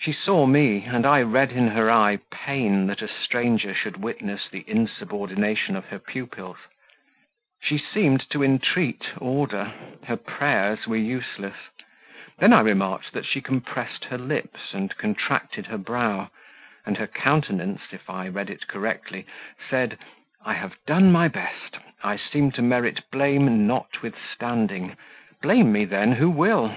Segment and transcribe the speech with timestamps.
[0.00, 4.48] She saw me, and I read in her eye pain that a stranger should witness
[4.48, 6.56] the insubordination of her pupils;
[7.62, 9.72] she seemed to entreat order
[10.08, 11.54] her prayers were useless;
[12.40, 16.30] then I remarked that she compressed her lips and contracted her brow;
[16.84, 19.24] and her countenance, if I read it correctly,
[19.70, 19.98] said
[20.44, 24.96] "I have done my best; I seem to merit blame notwithstanding;
[25.40, 26.74] blame me then who will."